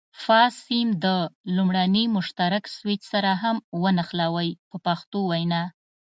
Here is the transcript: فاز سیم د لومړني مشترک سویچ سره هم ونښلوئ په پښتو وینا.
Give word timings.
فاز 0.23 0.51
سیم 0.65 0.87
د 1.03 1.05
لومړني 1.55 2.03
مشترک 2.15 2.63
سویچ 2.75 3.01
سره 3.13 3.31
هم 3.41 3.57
ونښلوئ 3.81 4.49
په 4.69 4.77
پښتو 4.85 5.19
وینا. 5.29 5.63